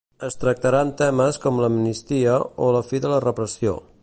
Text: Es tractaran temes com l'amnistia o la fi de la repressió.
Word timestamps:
Es 0.27 0.37
tractaran 0.43 0.93
temes 1.01 1.39
com 1.45 1.61
l'amnistia 1.65 2.41
o 2.69 2.75
la 2.79 2.85
fi 2.89 3.05
de 3.05 3.13
la 3.17 3.25
repressió. 3.31 3.81